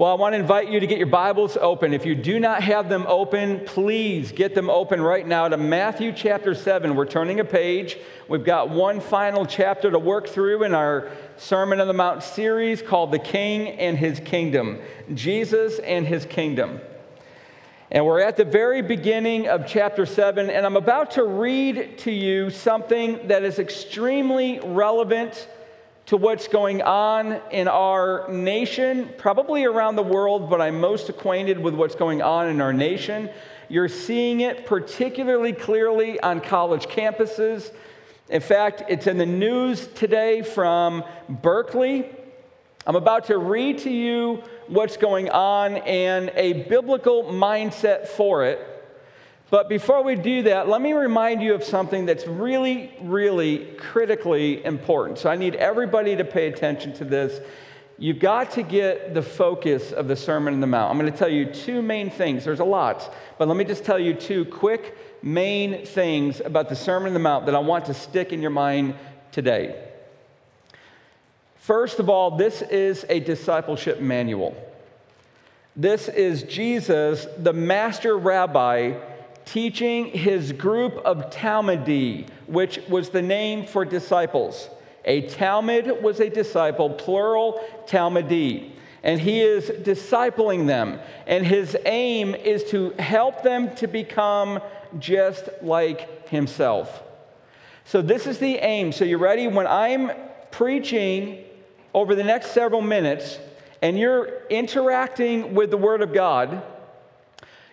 [0.00, 1.92] Well, I want to invite you to get your Bibles open.
[1.92, 6.14] If you do not have them open, please get them open right now to Matthew
[6.14, 6.96] chapter 7.
[6.96, 7.98] We're turning a page.
[8.26, 12.80] We've got one final chapter to work through in our Sermon on the Mount series
[12.80, 14.78] called The King and His Kingdom
[15.12, 16.80] Jesus and His Kingdom.
[17.90, 22.10] And we're at the very beginning of chapter 7, and I'm about to read to
[22.10, 25.46] you something that is extremely relevant
[26.10, 31.56] to what's going on in our nation, probably around the world, but I'm most acquainted
[31.56, 33.30] with what's going on in our nation.
[33.68, 37.72] You're seeing it particularly clearly on college campuses.
[38.28, 42.10] In fact, it's in the news today from Berkeley.
[42.88, 48.58] I'm about to read to you what's going on and a biblical mindset for it.
[49.50, 54.64] But before we do that, let me remind you of something that's really, really critically
[54.64, 55.18] important.
[55.18, 57.40] So I need everybody to pay attention to this.
[57.98, 60.92] You've got to get the focus of the Sermon on the Mount.
[60.92, 62.44] I'm going to tell you two main things.
[62.44, 66.76] There's a lot, but let me just tell you two quick main things about the
[66.76, 68.94] Sermon on the Mount that I want to stick in your mind
[69.32, 69.88] today.
[71.56, 74.56] First of all, this is a discipleship manual.
[75.76, 78.94] This is Jesus, the master rabbi
[79.44, 84.68] teaching his group of Talmudi, which was the name for disciples.
[85.04, 88.72] A Talmud was a disciple, plural Talmudi.
[89.02, 91.00] And he is discipling them.
[91.26, 94.60] And his aim is to help them to become
[94.98, 97.02] just like himself.
[97.84, 98.92] So, this is the aim.
[98.92, 99.48] So, you ready?
[99.48, 100.10] When I'm
[100.50, 101.44] preaching
[101.94, 103.38] over the next several minutes
[103.82, 106.62] and you're interacting with the Word of God,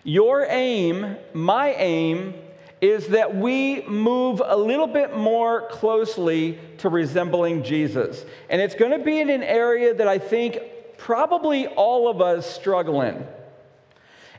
[0.08, 2.32] your aim, my aim,
[2.80, 8.24] is that we move a little bit more closely to resembling Jesus.
[8.48, 10.60] And it's going to be in an area that I think
[10.96, 13.26] probably all of us struggle in.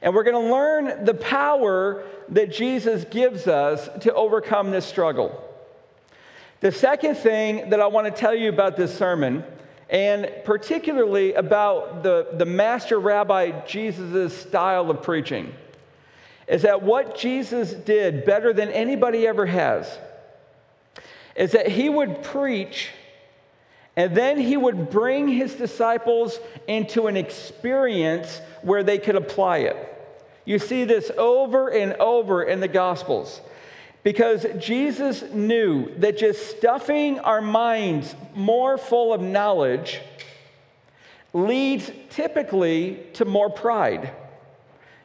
[0.01, 5.45] And we're going to learn the power that Jesus gives us to overcome this struggle.
[6.61, 9.43] The second thing that I want to tell you about this sermon
[9.89, 15.53] and particularly about the, the master rabbi Jesus' style of preaching,
[16.47, 19.97] is that what Jesus did better than anybody ever has
[21.35, 22.89] is that he would preach
[23.95, 29.75] and then he would bring his disciples into an experience where they could apply it.
[30.45, 33.41] You see this over and over in the Gospels.
[34.03, 40.01] Because Jesus knew that just stuffing our minds more full of knowledge
[41.33, 44.11] leads typically to more pride.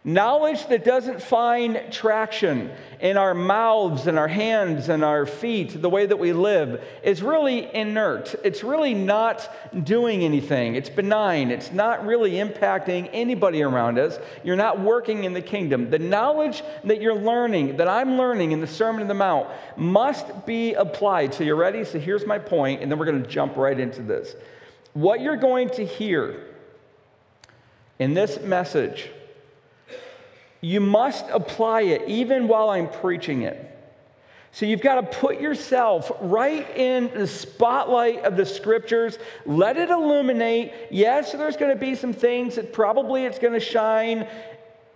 [0.07, 2.71] Knowledge that doesn't find traction
[3.01, 7.23] in our mouths and our hands and our feet, the way that we live, is
[7.23, 8.35] really inert.
[8.45, 9.49] It's really not
[9.87, 10.75] doing anything.
[10.75, 11.51] It's benign.
[11.51, 14.19] It's not really impacting anybody around us.
[14.43, 15.89] You're not working in the kingdom.
[15.89, 19.49] The knowledge that you're learning, that I'm learning in the Sermon on the Mount,
[19.79, 21.33] must be applied.
[21.33, 21.83] So, you're ready?
[21.83, 24.37] So, here's my point, and then we're going to jump right into this.
[24.93, 26.45] What you're going to hear
[27.99, 29.09] in this message
[30.65, 33.71] you must apply it even while I'm preaching it.
[34.53, 39.19] So you've got to put yourself right in the spotlight of the scriptures.
[39.45, 40.73] Let it illuminate.
[40.91, 44.29] Yes, there's going to be some things that probably it's going to shine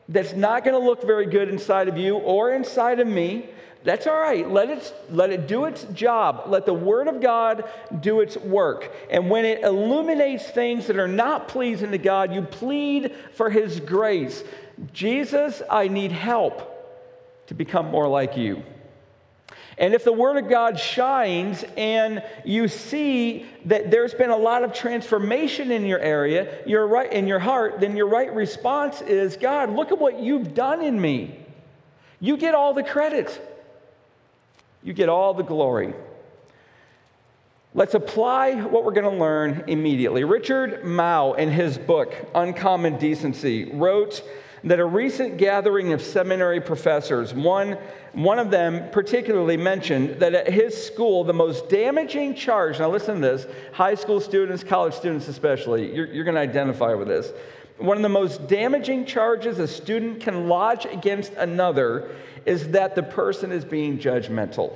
[0.08, 3.50] that's not going to look very good inside of you or inside of me.
[3.84, 4.48] That's all right.
[4.48, 6.44] Let it, let it do its job.
[6.46, 7.64] Let the Word of God
[8.00, 8.92] do its work.
[9.10, 13.80] And when it illuminates things that are not pleasing to God, you plead for His
[13.80, 14.42] grace.
[14.92, 16.74] Jesus, I need help
[17.48, 18.62] to become more like you.
[19.78, 24.64] And if the Word of God shines and you see that there's been a lot
[24.64, 29.36] of transformation in your area, your right in your heart, then your right response is,
[29.36, 31.38] God, look at what you've done in me.
[32.18, 33.40] You get all the credit.
[34.82, 35.94] You get all the glory.
[37.72, 40.24] Let's apply what we're going to learn immediately.
[40.24, 44.24] Richard Mouw, in his book, Uncommon Decency, wrote
[44.64, 47.78] that a recent gathering of seminary professors, one,
[48.12, 53.16] one of them particularly mentioned that at his school, the most damaging charge, now listen
[53.16, 57.32] to this, high school students, college students especially, you're, you're going to identify with this.
[57.78, 62.10] One of the most damaging charges a student can lodge against another
[62.44, 64.72] is that the person is being judgmental.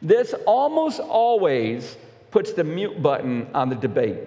[0.00, 1.96] This almost always
[2.32, 4.18] puts the mute button on the debate.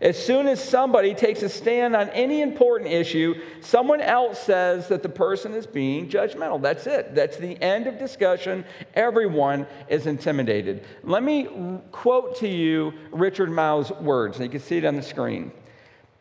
[0.00, 5.02] As soon as somebody takes a stand on any important issue, someone else says that
[5.02, 6.62] the person is being judgmental.
[6.62, 7.16] That's it.
[7.16, 8.64] That's the end of discussion.
[8.94, 10.84] Everyone is intimidated.
[11.02, 11.48] Let me
[11.90, 15.50] quote to you Richard Mouw's words, and you can see it on the screen.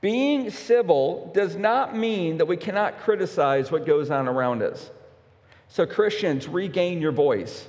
[0.02, 4.90] Being civil does not mean that we cannot criticize what goes on around us.
[5.70, 7.68] So, Christians, regain your voice.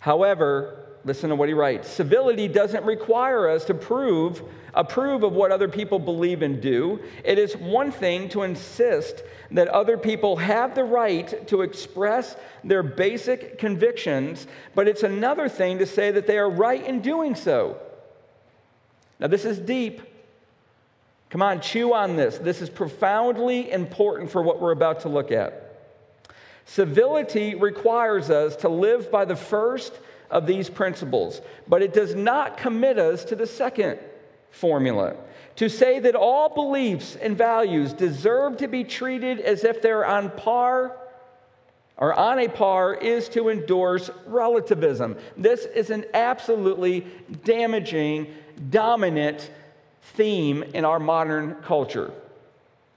[0.00, 4.42] However, listen to what he writes civility doesn't require us to prove
[4.74, 7.00] approve of what other people believe and do.
[7.24, 12.82] It is one thing to insist that other people have the right to express their
[12.82, 17.78] basic convictions but it's another thing to say that they are right in doing so.
[19.20, 20.02] Now this is deep.
[21.30, 22.38] Come on chew on this.
[22.38, 25.60] This is profoundly important for what we're about to look at.
[26.64, 29.92] Civility requires us to live by the first
[30.30, 33.98] of these principles, but it does not commit us to the second
[34.54, 35.16] formula.
[35.56, 40.30] To say that all beliefs and values deserve to be treated as if they're on
[40.30, 40.96] par
[41.96, 45.16] or on a par is to endorse relativism.
[45.36, 47.06] This is an absolutely
[47.44, 48.34] damaging,
[48.70, 49.50] dominant
[50.14, 52.12] theme in our modern culture.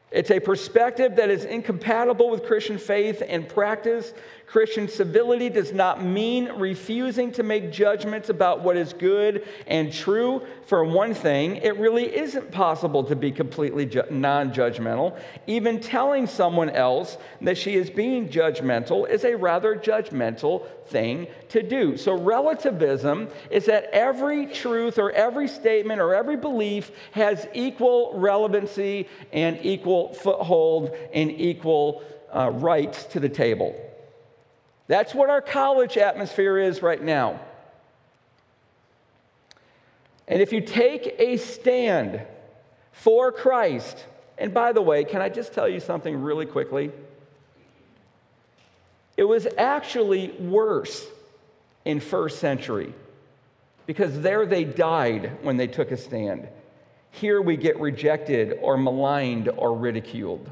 [0.10, 4.14] It's a perspective that is incompatible with Christian faith and practice.
[4.48, 10.42] Christian civility does not mean refusing to make judgments about what is good and true.
[10.66, 15.20] For one thing, it really isn't possible to be completely ju- non judgmental.
[15.48, 21.62] Even telling someone else that she is being judgmental is a rather judgmental thing to
[21.62, 21.98] do.
[21.98, 29.10] So, relativism is that every truth or every statement or every belief has equal relevancy
[29.34, 32.02] and equal foothold and equal
[32.34, 33.76] uh, rights to the table.
[34.88, 37.40] That's what our college atmosphere is right now.
[40.28, 42.22] And if you take a stand
[42.92, 44.06] for Christ,
[44.38, 46.92] and by the way, can I just tell you something really quickly?
[49.16, 51.06] It was actually worse
[51.86, 52.94] in first century
[53.86, 56.48] because there they died when they took a stand.
[57.12, 60.52] Here we get rejected or maligned or ridiculed.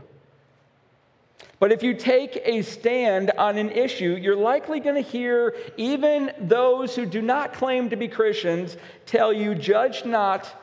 [1.60, 6.32] But if you take a stand on an issue, you're likely going to hear even
[6.40, 10.62] those who do not claim to be Christians tell you, judge not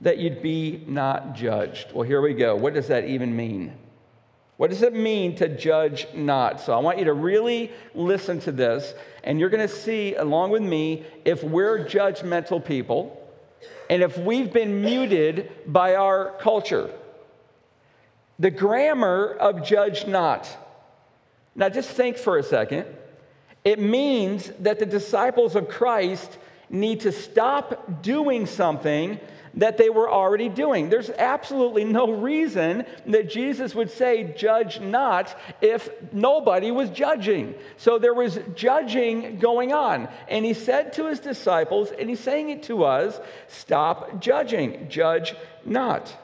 [0.00, 1.92] that you'd be not judged.
[1.92, 2.54] Well, here we go.
[2.54, 3.76] What does that even mean?
[4.56, 6.60] What does it mean to judge not?
[6.60, 8.94] So I want you to really listen to this,
[9.24, 13.14] and you're going to see, along with me, if we're judgmental people
[13.90, 16.90] and if we've been muted by our culture.
[18.38, 20.48] The grammar of judge not.
[21.54, 22.86] Now, just think for a second.
[23.64, 26.38] It means that the disciples of Christ
[26.70, 29.18] need to stop doing something
[29.54, 30.88] that they were already doing.
[30.88, 37.54] There's absolutely no reason that Jesus would say, Judge not, if nobody was judging.
[37.76, 40.08] So there was judging going on.
[40.28, 43.18] And he said to his disciples, and he's saying it to us,
[43.48, 45.34] Stop judging, judge
[45.64, 46.14] not.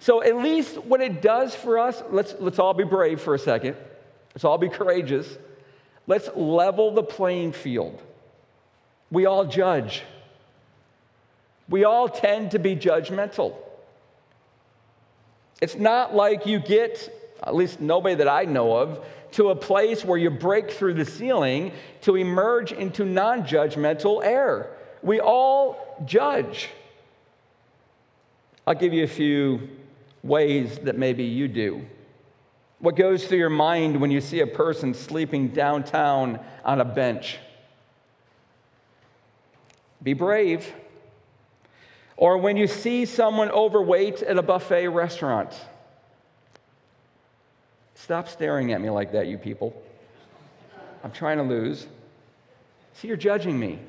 [0.00, 3.38] So, at least what it does for us, let's, let's all be brave for a
[3.38, 3.76] second.
[4.34, 5.38] Let's all be courageous.
[6.06, 8.00] Let's level the playing field.
[9.10, 10.02] We all judge,
[11.68, 13.54] we all tend to be judgmental.
[15.60, 20.04] It's not like you get, at least nobody that I know of, to a place
[20.04, 21.72] where you break through the ceiling
[22.02, 24.70] to emerge into non judgmental air.
[25.02, 26.70] We all judge.
[28.66, 29.68] I'll give you a few
[30.28, 31.84] ways that maybe you do.
[32.78, 37.38] What goes through your mind when you see a person sleeping downtown on a bench?
[40.02, 40.72] Be brave.
[42.16, 45.52] Or when you see someone overweight at a buffet restaurant?
[47.94, 49.80] Stop staring at me like that, you people.
[51.02, 51.86] I'm trying to lose.
[52.94, 53.80] See, you're judging me.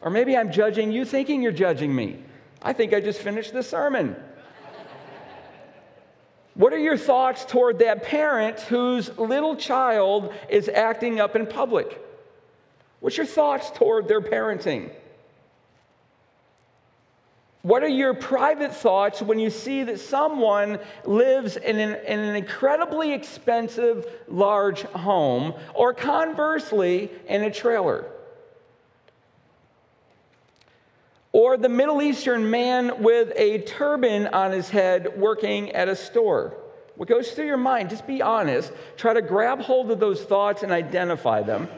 [0.00, 2.22] Or maybe I'm judging you thinking you're judging me.
[2.60, 4.16] I think I just finished the sermon.
[6.54, 12.00] What are your thoughts toward that parent whose little child is acting up in public?
[13.00, 14.90] What's your thoughts toward their parenting?
[17.62, 22.34] What are your private thoughts when you see that someone lives in an, in an,
[22.34, 28.04] incredibly expensive large home, or conversely, in a trailer?
[31.32, 36.54] Or the Middle Eastern man with a turban on his head working at a store.
[36.96, 37.90] What goes through your mind?
[37.90, 38.70] Just be honest.
[38.96, 41.68] Try to grab hold of those thoughts and identify them.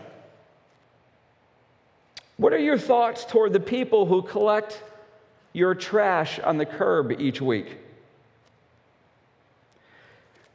[2.36, 4.82] What are your thoughts toward the people who collect
[5.52, 7.78] your trash on the curb each week?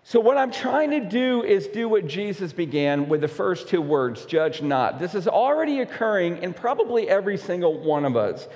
[0.03, 3.81] So, what I'm trying to do is do what Jesus began with the first two
[3.81, 4.99] words judge not.
[4.99, 8.47] This is already occurring in probably every single one of us.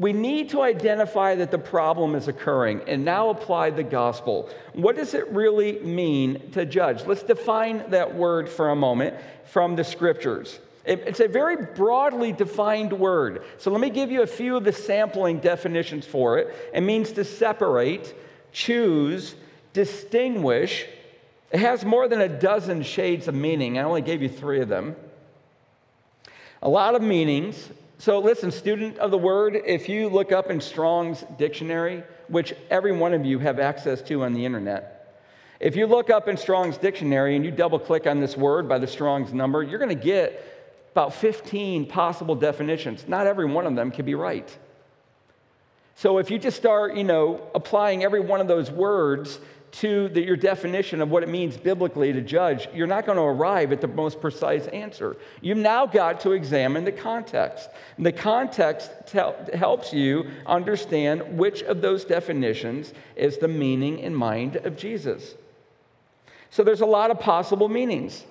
[0.00, 4.48] We need to identify that the problem is occurring and now apply the gospel.
[4.72, 7.04] What does it really mean to judge?
[7.04, 9.14] Let's define that word for a moment
[9.44, 10.58] from the scriptures.
[10.86, 13.42] It's a very broadly defined word.
[13.58, 16.70] So let me give you a few of the sampling definitions for it.
[16.72, 18.14] It means to separate,
[18.52, 19.34] choose,
[19.74, 20.86] distinguish.
[21.52, 23.78] It has more than a dozen shades of meaning.
[23.78, 24.96] I only gave you three of them.
[26.62, 27.68] A lot of meanings.
[28.00, 32.92] So, listen, student of the word, if you look up in Strong's dictionary, which every
[32.92, 35.22] one of you have access to on the internet,
[35.60, 38.78] if you look up in Strong's dictionary and you double click on this word by
[38.78, 40.42] the Strong's number, you're going to get
[40.92, 43.04] about 15 possible definitions.
[43.06, 44.48] Not every one of them can be right.
[45.94, 49.38] So if you just start, you know, applying every one of those words
[49.72, 53.22] to the, your definition of what it means biblically to judge, you're not going to
[53.22, 55.16] arrive at the most precise answer.
[55.40, 57.68] You've now got to examine the context.
[57.96, 64.14] And the context tell, helps you understand which of those definitions is the meaning in
[64.14, 65.34] mind of Jesus.
[66.50, 68.24] So there's a lot of possible meanings.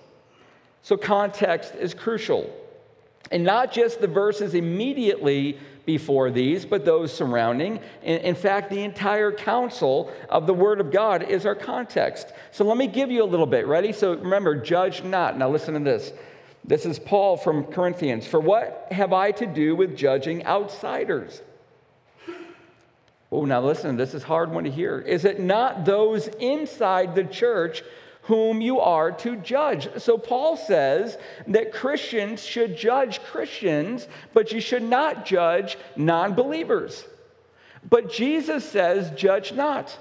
[0.81, 2.53] So context is crucial.
[3.31, 7.79] And not just the verses immediately before these, but those surrounding.
[8.03, 12.31] In, fact, the entire counsel of the Word of God is our context.
[12.51, 13.67] So let me give you a little bit.
[13.67, 13.91] Ready?
[13.91, 15.37] So remember, judge not.
[15.37, 16.11] Now listen to this.
[16.63, 18.27] This is Paul from Corinthians.
[18.27, 21.41] For what have I to do with judging outsiders?
[23.31, 24.99] Oh, now listen, this is hard one to hear.
[24.99, 27.83] Is it not those inside the church
[28.23, 29.89] whom you are to judge.
[30.01, 37.05] So Paul says that Christians should judge Christians, but you should not judge non believers.
[37.87, 39.97] But Jesus says, judge not.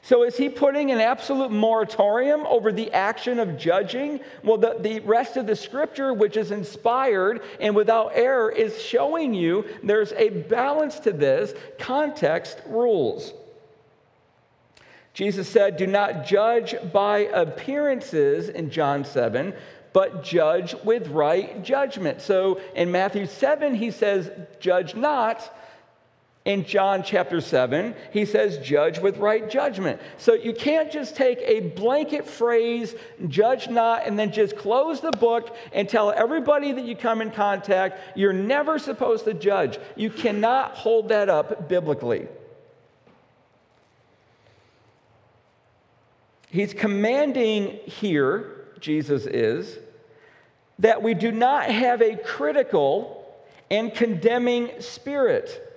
[0.00, 4.20] So, is he putting an absolute moratorium over the action of judging?
[4.42, 9.34] Well, the, the rest of the scripture, which is inspired and without error, is showing
[9.34, 11.52] you there's a balance to this.
[11.78, 13.34] Context rules.
[15.18, 19.52] Jesus said, Do not judge by appearances in John 7,
[19.92, 22.22] but judge with right judgment.
[22.22, 25.52] So in Matthew 7, he says, Judge not.
[26.44, 30.00] In John chapter 7, he says, Judge with right judgment.
[30.18, 32.94] So you can't just take a blanket phrase,
[33.26, 37.32] judge not, and then just close the book and tell everybody that you come in
[37.32, 39.80] contact you're never supposed to judge.
[39.96, 42.28] You cannot hold that up biblically.
[46.50, 49.78] He's commanding here, Jesus is,
[50.78, 53.26] that we do not have a critical
[53.70, 55.67] and condemning spirit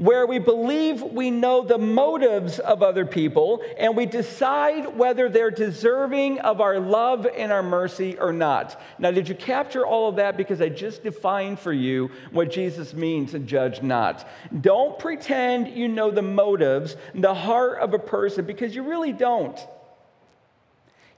[0.00, 5.50] where we believe we know the motives of other people and we decide whether they're
[5.50, 8.80] deserving of our love and our mercy or not.
[8.98, 10.38] Now, did you capture all of that?
[10.38, 14.26] Because I just defined for you what Jesus means to judge not.
[14.58, 19.60] Don't pretend you know the motives, the heart of a person, because you really don't.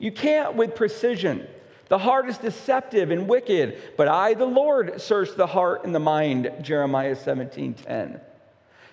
[0.01, 1.47] You can't with precision.
[1.87, 6.01] The heart is deceptive and wicked, but I, the Lord, search the heart and the
[6.01, 8.21] mind, Jeremiah 17 10.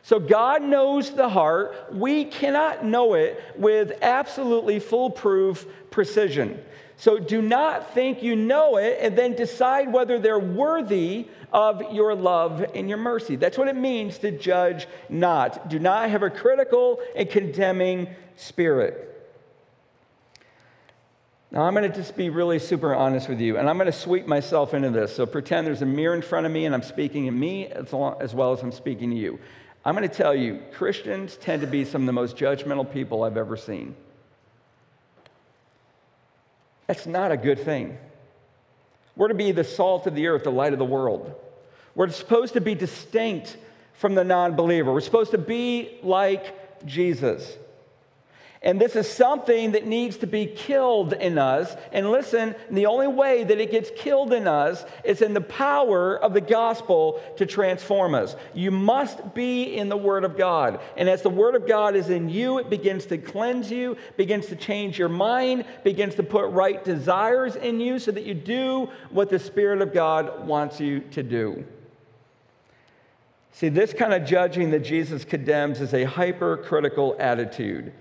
[0.03, 1.93] So God knows the heart.
[1.93, 6.59] We cannot know it with absolutely foolproof precision.
[6.97, 12.13] So do not think you know it and then decide whether they're worthy of your
[12.13, 13.35] love and your mercy.
[13.37, 15.69] That's what it means to judge not.
[15.69, 19.05] Do not have a critical and condemning spirit.
[21.51, 23.97] Now, I'm going to just be really super honest with you, and I'm going to
[23.97, 25.15] sweep myself into this.
[25.15, 27.91] So pretend there's a mirror in front of me, and I'm speaking to me as,
[27.91, 29.39] well as I'm speaking to you.
[29.85, 33.23] I'm going to tell you, Christians tend to be some of the most judgmental people
[33.23, 33.95] I've ever seen.
[36.87, 37.97] That's not a good thing.
[39.15, 41.33] We're to be the salt of the earth, the light of the world.
[41.95, 43.57] We're supposed to be distinct
[43.93, 44.91] from the non believer.
[44.91, 47.57] We're supposed to be like Jesus.
[48.61, 51.77] And this is something that needs to be killed in us.
[51.93, 56.17] And listen, the only way that it gets killed in us is in the power
[56.17, 58.35] of the gospel to transform us.
[58.53, 60.81] You must be in the Word of God.
[60.97, 64.47] And as the Word of God is in you, it begins to cleanse you, begins
[64.47, 68.89] to change your mind, begins to put right desires in you so that you do
[69.09, 71.63] what the Spirit of God wants you to do.
[73.53, 77.93] See, this kind of judging that Jesus condemns is a hypercritical attitude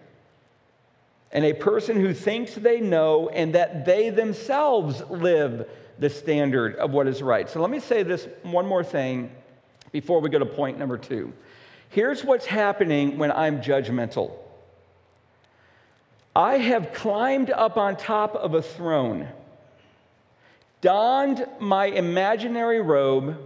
[1.33, 5.69] and a person who thinks they know and that they themselves live
[5.99, 7.49] the standard of what is right.
[7.51, 9.31] So let me say this one more thing
[9.93, 11.33] before we go to point number two.
[11.91, 14.33] Here's what's happening when I'm judgmental
[16.35, 19.29] I have climbed up on top of a throne,
[20.81, 23.37] donned my imaginary robe,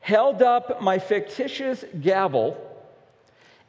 [0.00, 2.73] held up my fictitious gavel,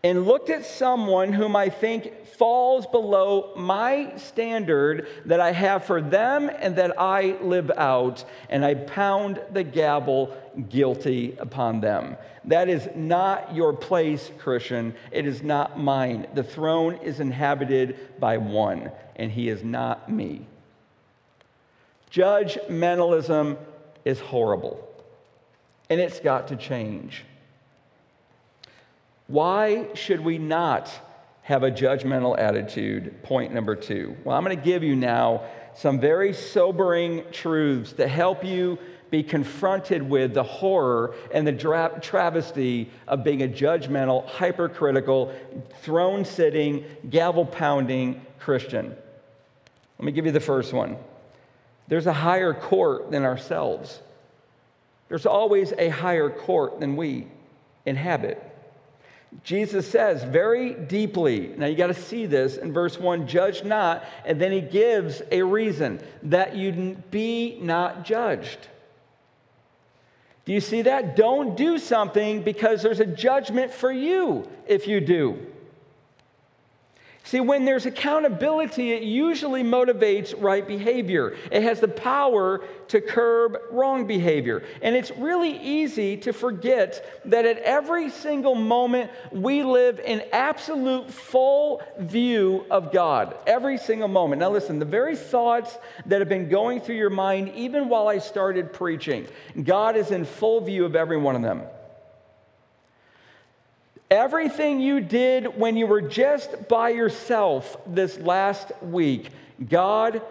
[0.06, 6.00] and looked at someone whom I think falls below my standard that I have for
[6.00, 10.38] them and that I live out, and I pound the gavel
[10.70, 12.18] guilty upon them.
[12.44, 14.94] That is not your place, Christian.
[15.12, 16.28] It is not mine.
[16.36, 20.46] The throne is inhabited by one, and he is not me.
[22.12, 23.58] Judgmentalism
[24.06, 24.88] is horrible,
[25.90, 27.24] and it's got to change.
[29.28, 30.92] Why should we not
[31.44, 33.24] have a judgmental attitude?
[33.24, 34.16] Point number two.
[34.24, 35.44] Well, I'm going to give you now
[35.76, 38.78] some very sobering truths to help you
[39.12, 45.34] be confronted with the horror and the dra- travesty of being a judgmental, hypercritical,
[45.82, 48.96] throne sitting, gavel pounding Christian.
[50.00, 50.98] Let me give you the first one.
[51.88, 54.00] There's a higher court than ourselves.
[55.08, 57.28] There's always a higher court than we
[57.86, 58.55] inhabit.
[59.44, 64.04] Jesus says very deeply, now you got to see this in verse 1 judge not,
[64.26, 68.68] and then he gives a reason that you be not judged.
[70.46, 71.16] Do you see that?
[71.16, 75.46] Don't do something because there's a judgment for you if you do.
[77.26, 81.36] See, when there's accountability, it usually motivates right behavior.
[81.52, 84.64] It has the power to curb wrong behavior.
[84.84, 91.10] And it's really easy to forget that at every single moment, we live in absolute
[91.10, 93.36] full view of God.
[93.48, 94.40] Every single moment.
[94.40, 98.20] Now, listen, the very thoughts that have been going through your mind, even while I
[98.20, 99.28] started preaching,
[99.64, 101.64] God is in full view of every one of them.
[104.12, 109.30] Everything you did when you were just by yourself this last week,
[109.68, 110.22] God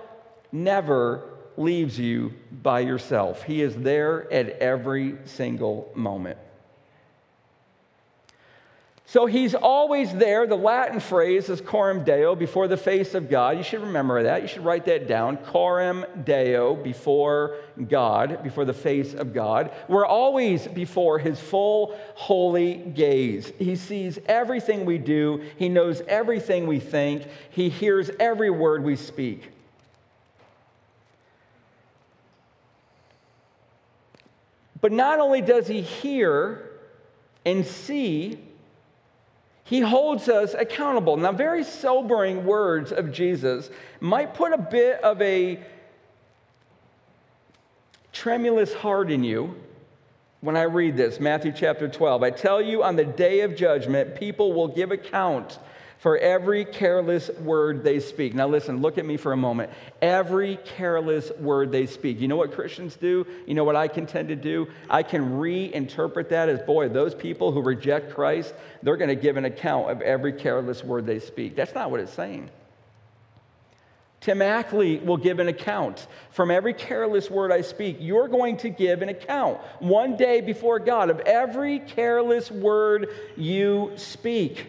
[0.53, 3.43] never leaves you by yourself.
[3.43, 6.39] He is there at every single moment.
[9.07, 10.47] So he's always there.
[10.47, 13.59] The Latin phrase is coram deo, before the face of God.
[13.59, 14.41] You should remember that.
[14.41, 15.37] You should write that down.
[15.37, 17.57] Coram deo, before
[17.89, 19.71] God, before the face of God.
[19.89, 23.53] We're always before his full, holy gaze.
[23.59, 28.97] He sees everything we do, he knows everything we think, he hears every word we
[28.97, 29.51] speak.
[34.81, 36.71] But not only does he hear
[37.47, 38.39] and see,
[39.75, 41.17] he holds us accountable.
[41.17, 45.59] Now, very sobering words of Jesus might put a bit of a
[48.13, 49.57] tremulous heart in you
[50.43, 52.23] when I read this Matthew chapter 12.
[52.23, 55.59] I tell you, on the day of judgment, people will give account
[56.05, 58.35] for every careless word they speak.
[58.35, 59.71] Now, listen, look at me for a moment.
[60.03, 62.21] Every careless word they speak.
[62.21, 63.27] You know what Christians do?
[63.47, 64.69] You know what I can tend to do?
[64.91, 69.39] I can reinterpret that as, boy, those people who reject Christ, they're going to give
[69.39, 71.57] an account of every careless word they speak.
[71.57, 72.51] That's not what it's saying.
[74.21, 76.07] Tim Ackley will give an account.
[76.33, 80.81] From every careless word I speak, you're going to give an account one day before
[80.81, 84.67] God of every careless word you speak.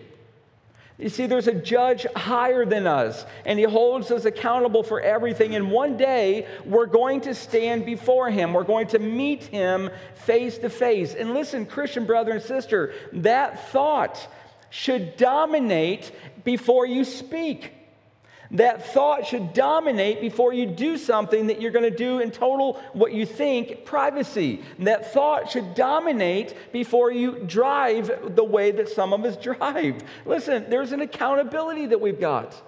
[0.97, 5.53] You see, there's a judge higher than us, and he holds us accountable for everything.
[5.53, 8.53] And one day, we're going to stand before him.
[8.53, 11.13] We're going to meet him face to face.
[11.13, 14.25] And listen, Christian brother and sister, that thought
[14.69, 16.13] should dominate
[16.45, 17.75] before you speak.
[18.51, 22.81] That thought should dominate before you do something that you're going to do in total
[22.93, 24.62] what you think privacy.
[24.79, 30.03] That thought should dominate before you drive the way that some of us drive.
[30.25, 32.62] Listen, there's an accountability that we've got.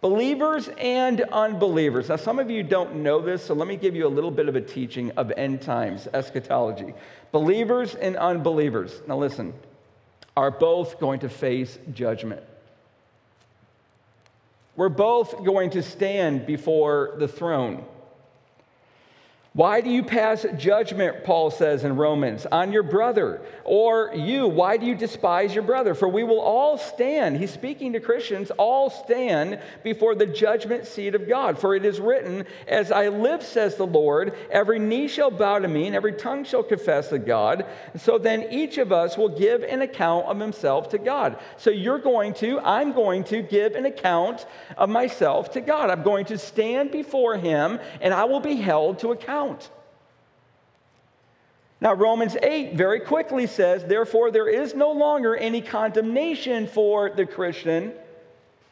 [0.00, 2.08] Believers and unbelievers.
[2.08, 4.48] Now, some of you don't know this, so let me give you a little bit
[4.48, 6.94] of a teaching of end times eschatology.
[7.32, 9.54] Believers and unbelievers, now listen,
[10.36, 12.42] are both going to face judgment.
[14.78, 17.84] We're both going to stand before the throne.
[19.58, 23.42] Why do you pass judgment, Paul says in Romans, on your brother?
[23.64, 25.96] Or you, why do you despise your brother?
[25.96, 31.16] For we will all stand, he's speaking to Christians, all stand before the judgment seat
[31.16, 31.58] of God.
[31.58, 35.66] For it is written, As I live, says the Lord, every knee shall bow to
[35.66, 37.66] me, and every tongue shall confess to God.
[37.96, 41.36] So then each of us will give an account of himself to God.
[41.56, 45.90] So you're going to, I'm going to give an account of myself to God.
[45.90, 49.47] I'm going to stand before him, and I will be held to account.
[51.80, 57.24] Now, Romans 8 very quickly says, Therefore, there is no longer any condemnation for the
[57.24, 57.92] Christian,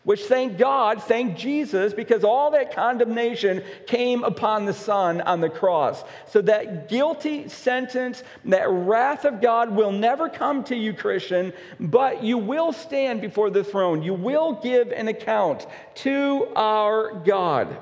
[0.03, 5.49] which thank God, thank Jesus, because all that condemnation came upon the Son on the
[5.49, 6.03] cross.
[6.29, 12.25] So that guilty sentence, that wrath of God will never come to you, Christian, but
[12.25, 14.03] you will stand before the throne.
[14.03, 17.77] You will give an account to our God.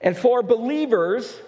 [0.00, 1.40] And for believers,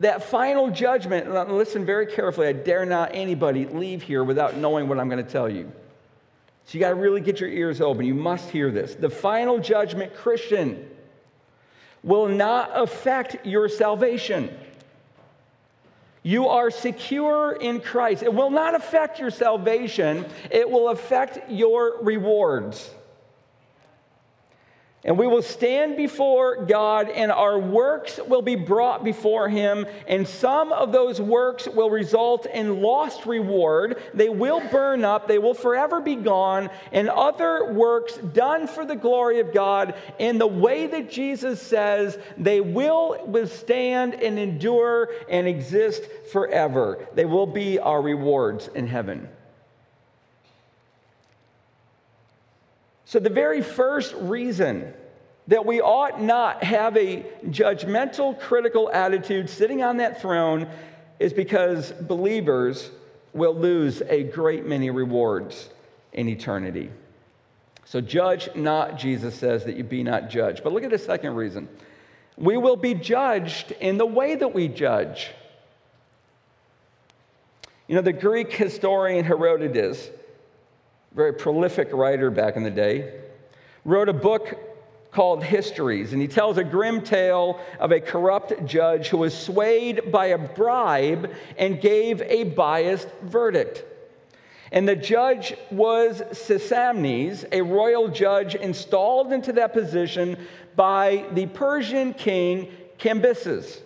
[0.00, 4.98] that final judgment, listen very carefully, I dare not anybody leave here without knowing what
[4.98, 5.70] I'm going to tell you.
[6.64, 8.04] So you got to really get your ears open.
[8.04, 8.94] You must hear this.
[8.94, 10.88] The final judgment, Christian,
[12.02, 14.56] will not affect your salvation.
[16.22, 18.22] You are secure in Christ.
[18.22, 22.90] It will not affect your salvation, it will affect your rewards.
[25.08, 29.86] And we will stand before God, and our works will be brought before Him.
[30.06, 34.02] And some of those works will result in lost reward.
[34.12, 36.68] They will burn up, they will forever be gone.
[36.92, 42.18] And other works done for the glory of God, in the way that Jesus says,
[42.36, 47.08] they will withstand and endure and exist forever.
[47.14, 49.30] They will be our rewards in heaven.
[53.08, 54.92] So, the very first reason
[55.46, 60.68] that we ought not have a judgmental, critical attitude sitting on that throne
[61.18, 62.90] is because believers
[63.32, 65.70] will lose a great many rewards
[66.12, 66.90] in eternity.
[67.86, 70.62] So, judge not, Jesus says, that you be not judged.
[70.62, 71.66] But look at the second reason.
[72.36, 75.30] We will be judged in the way that we judge.
[77.86, 80.10] You know, the Greek historian Herodotus
[81.18, 83.12] very prolific writer back in the day,
[83.84, 84.56] wrote a book
[85.10, 90.12] called Histories, and he tells a grim tale of a corrupt judge who was swayed
[90.12, 93.82] by a bribe and gave a biased verdict.
[94.70, 100.36] And the judge was Sisamnes, a royal judge installed into that position
[100.76, 103.80] by the Persian king Cambyses.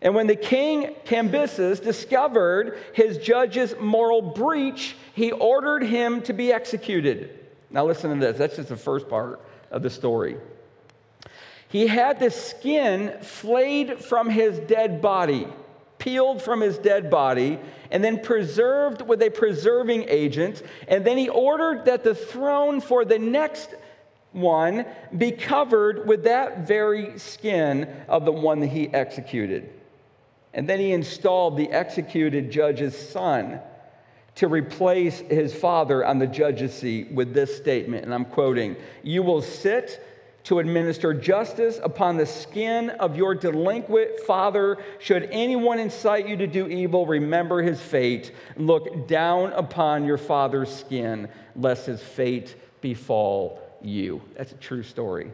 [0.00, 6.52] And when the king Cambyses discovered his judge's moral breach, he ordered him to be
[6.52, 7.30] executed.
[7.70, 8.36] Now, listen to this.
[8.36, 10.36] That's just the first part of the story.
[11.68, 15.48] He had the skin flayed from his dead body,
[15.96, 17.58] peeled from his dead body,
[17.90, 20.62] and then preserved with a preserving agent.
[20.86, 23.70] And then he ordered that the throne for the next
[24.32, 24.84] one
[25.16, 29.70] be covered with that very skin of the one that he executed.
[30.52, 33.62] And then he installed the executed judge's son
[34.36, 39.22] to replace his father on the judge's seat with this statement, and I'm quoting You
[39.22, 40.02] will sit
[40.44, 44.78] to administer justice upon the skin of your delinquent father.
[45.00, 48.32] Should anyone incite you to do evil, remember his fate.
[48.56, 54.22] Look down upon your father's skin, lest his fate befall you.
[54.36, 55.32] That's a true story.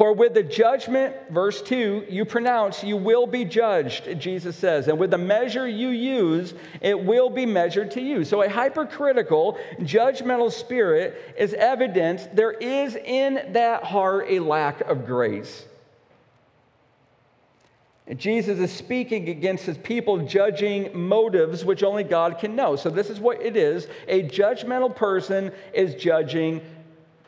[0.00, 4.88] For with the judgment, verse 2, you pronounce, you will be judged, Jesus says.
[4.88, 8.24] And with the measure you use, it will be measured to you.
[8.24, 15.04] So a hypercritical, judgmental spirit is evidence there is in that heart a lack of
[15.04, 15.66] grace.
[18.16, 22.74] Jesus is speaking against his people judging motives which only God can know.
[22.74, 26.62] So, this is what it is a judgmental person is judging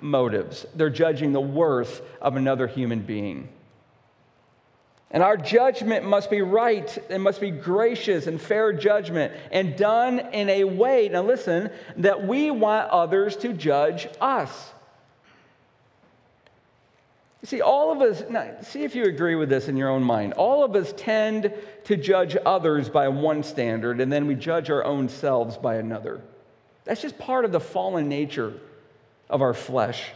[0.02, 0.66] motives.
[0.74, 3.48] They're judging the worth of another human being.
[5.10, 10.20] And our judgment must be right, it must be gracious and fair judgment, and done
[10.32, 14.70] in a way, now listen, that we want others to judge us.
[17.42, 20.02] You see, all of us, now, see if you agree with this in your own
[20.02, 20.32] mind.
[20.34, 21.52] All of us tend
[21.84, 26.22] to judge others by one standard, and then we judge our own selves by another.
[26.84, 28.54] That's just part of the fallen nature
[29.32, 30.12] of our flesh.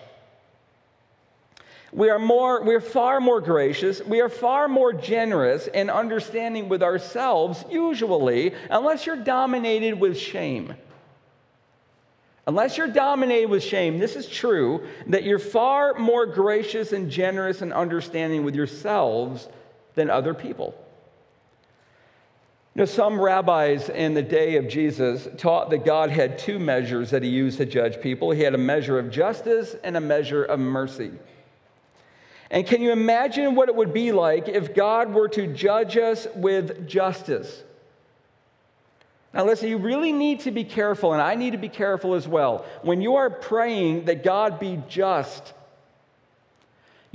[1.93, 6.83] We are more, we're far more gracious, we are far more generous and understanding with
[6.83, 10.75] ourselves, usually, unless you're dominated with shame.
[12.47, 17.63] Unless you're dominated with shame, this is true, that you're far more gracious and generous
[17.63, 19.49] and understanding with yourselves
[19.95, 20.75] than other people.
[22.77, 27.23] Know, some rabbis in the day of Jesus taught that God had two measures that
[27.23, 28.33] he used to judge people.
[28.33, 31.13] He had a measure of justice and a measure of mercy.
[32.51, 36.27] And can you imagine what it would be like if God were to judge us
[36.37, 37.63] with justice?
[39.33, 42.29] Now, listen, you really need to be careful, and I need to be careful as
[42.29, 42.67] well.
[42.83, 45.55] When you are praying that God be just,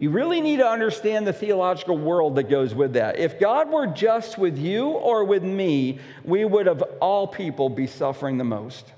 [0.01, 3.19] You really need to understand the theological world that goes with that.
[3.19, 7.85] If God were just with you or with me, we would, of all people, be
[7.85, 8.91] suffering the most.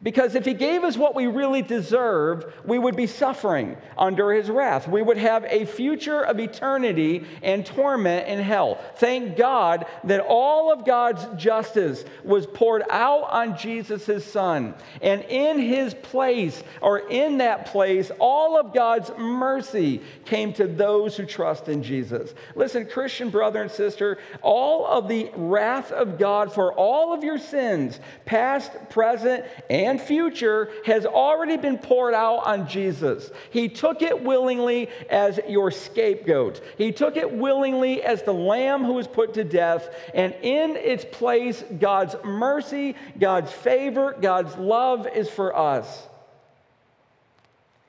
[0.00, 4.48] Because if he gave us what we really deserve, we would be suffering under his
[4.48, 4.86] wrath.
[4.86, 8.78] We would have a future of eternity and torment in hell.
[8.98, 14.74] Thank God that all of God's justice was poured out on Jesus, his son.
[15.02, 21.16] And in his place, or in that place, all of God's mercy came to those
[21.16, 22.34] who trust in Jesus.
[22.54, 27.38] Listen, Christian brother and sister, all of the wrath of God for all of your
[27.38, 33.30] sins, past, present, and and future has already been poured out on Jesus.
[33.50, 38.92] He took it willingly as your scapegoat, He took it willingly as the lamb who
[38.92, 39.88] was put to death.
[40.12, 46.06] And in its place, God's mercy, God's favor, God's love is for us.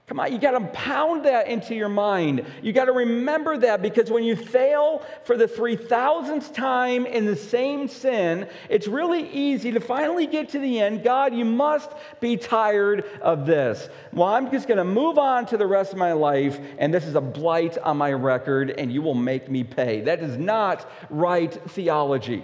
[0.10, 2.44] Come on, you got to pound that into your mind.
[2.64, 7.36] You got to remember that because when you fail for the 3000th time in the
[7.36, 11.04] same sin, it's really easy to finally get to the end.
[11.04, 13.88] God, you must be tired of this.
[14.12, 17.06] Well, I'm just going to move on to the rest of my life, and this
[17.06, 20.02] is a blight on my record, and you will make me pay.
[20.02, 22.44] That is not right theology.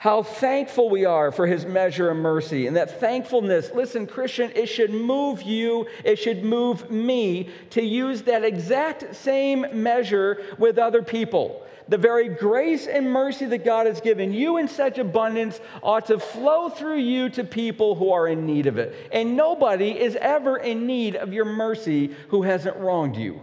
[0.00, 2.66] How thankful we are for his measure of mercy.
[2.66, 8.22] And that thankfulness, listen, Christian, it should move you, it should move me to use
[8.22, 11.66] that exact same measure with other people.
[11.88, 16.18] The very grace and mercy that God has given you in such abundance ought to
[16.18, 19.10] flow through you to people who are in need of it.
[19.12, 23.42] And nobody is ever in need of your mercy who hasn't wronged you.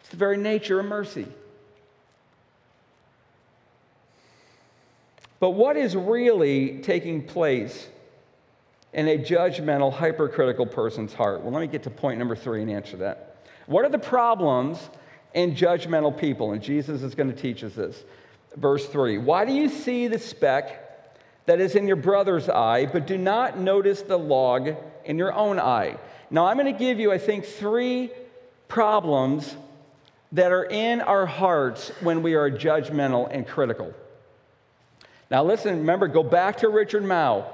[0.00, 1.26] It's the very nature of mercy.
[5.44, 7.86] But what is really taking place
[8.94, 11.42] in a judgmental, hypercritical person's heart?
[11.42, 13.36] Well, let me get to point number three and answer that.
[13.66, 14.78] What are the problems
[15.34, 16.52] in judgmental people?
[16.52, 18.04] And Jesus is going to teach us this.
[18.56, 20.80] Verse three Why do you see the speck
[21.44, 25.60] that is in your brother's eye, but do not notice the log in your own
[25.60, 25.98] eye?
[26.30, 28.10] Now, I'm going to give you, I think, three
[28.68, 29.54] problems
[30.32, 33.92] that are in our hearts when we are judgmental and critical.
[35.34, 37.44] Now, listen, remember, go back to Richard Mouw.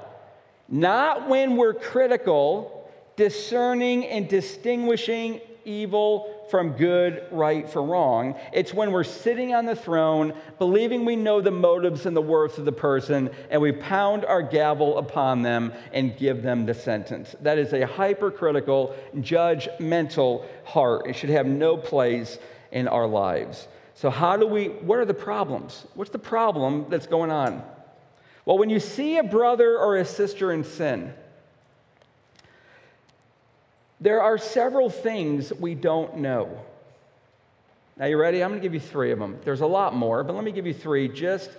[0.69, 8.35] Not when we're critical, discerning and distinguishing evil from good, right from wrong.
[8.53, 12.59] It's when we're sitting on the throne, believing we know the motives and the worth
[12.59, 17.35] of the person, and we pound our gavel upon them and give them the sentence.
[17.41, 21.07] That is a hypercritical, judgmental heart.
[21.07, 22.37] It should have no place
[22.71, 23.67] in our lives.
[23.93, 25.85] So, how do we, what are the problems?
[25.95, 27.63] What's the problem that's going on?
[28.51, 31.13] Well, when you see a brother or a sister in sin,
[34.01, 36.59] there are several things we don't know.
[37.95, 38.43] Now, you ready?
[38.43, 39.39] I'm going to give you three of them.
[39.45, 41.49] There's a lot more, but let me give you three just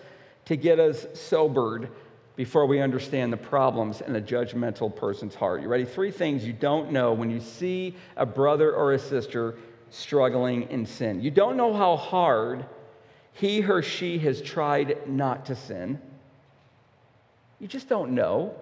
[0.45, 1.89] to get us sobered
[2.37, 5.63] before we understand the problems in a judgmental person's heart.
[5.63, 5.87] You ready?
[5.87, 9.55] Three things you don't know when you see a brother or a sister
[9.89, 11.23] struggling in sin.
[11.23, 12.67] You don't know how hard
[13.33, 15.99] he or she has tried not to sin.
[17.63, 18.57] You just don't know.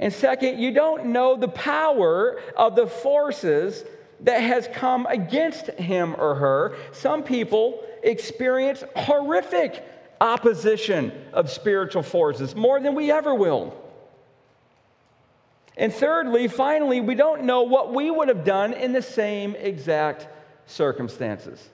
[0.00, 3.84] And second, you don't know the power of the forces
[4.22, 6.76] that has come against him or her.
[6.90, 9.84] Some people experience horrific
[10.20, 13.80] opposition of spiritual forces more than we ever will.
[15.76, 20.26] And thirdly, finally, we don't know what we would have done in the same exact
[20.66, 21.70] circumstances.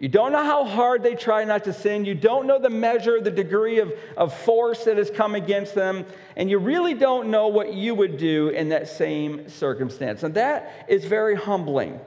[0.00, 2.04] You don't know how hard they try not to sin.
[2.04, 6.06] You don't know the measure, the degree of, of force that has come against them.
[6.36, 10.22] And you really don't know what you would do in that same circumstance.
[10.22, 11.98] And that is very humbling,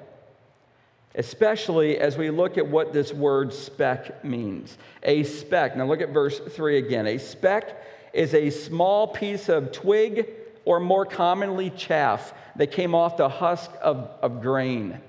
[1.16, 4.78] especially as we look at what this word speck means.
[5.04, 5.76] A speck.
[5.76, 7.08] Now look at verse 3 again.
[7.08, 7.76] A speck
[8.14, 10.30] is a small piece of twig
[10.64, 15.02] or more commonly chaff that came off the husk of, of grain.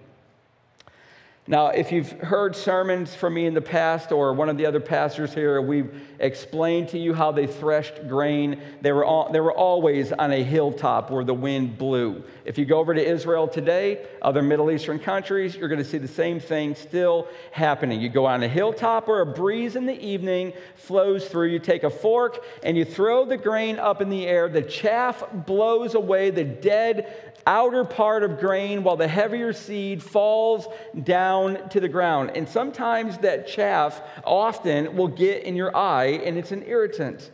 [1.49, 4.79] Now, if you've heard sermons from me in the past or one of the other
[4.79, 8.61] pastors here, we've explained to you how they threshed grain.
[8.81, 12.23] They were, all, they were always on a hilltop where the wind blew.
[12.45, 15.99] If you go over to Israel today, other Middle Eastern countries, you're going to see
[15.99, 18.01] the same thing still happening.
[18.01, 21.49] You go on a hilltop where a breeze in the evening flows through.
[21.49, 24.49] You take a fork and you throw the grain up in the air.
[24.49, 30.67] The chaff blows away the dead outer part of grain while the heavier seed falls
[31.03, 32.33] down to the ground.
[32.35, 37.31] And sometimes that chaff often will get in your eye and it's an irritant.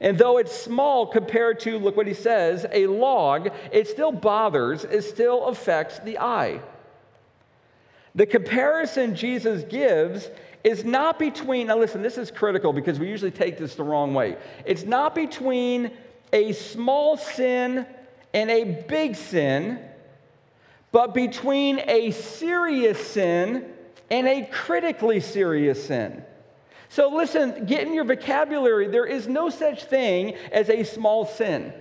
[0.00, 4.84] And though it's small compared to, look what he says, a log, it still bothers,
[4.84, 6.60] it still affects the eye.
[8.14, 10.30] The comparison Jesus gives
[10.64, 14.14] is not between, now listen, this is critical because we usually take this the wrong
[14.14, 14.36] way.
[14.64, 15.92] It's not between
[16.32, 17.86] a small sin
[18.36, 19.80] and a big sin,
[20.92, 23.64] but between a serious sin
[24.10, 26.22] and a critically serious sin.
[26.90, 28.88] So listen, get in your vocabulary.
[28.88, 31.72] There is no such thing as a small sin